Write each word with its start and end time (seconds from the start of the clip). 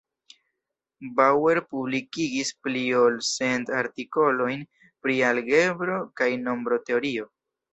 Bauer 1.19 1.59
publikigis 1.73 2.49
pli 2.63 2.81
ol 3.03 3.19
cent 3.29 3.71
artikolojn 3.83 4.67
pri 5.05 5.21
algebro 5.31 6.03
kaj 6.23 6.33
nombroteorio. 6.49 7.31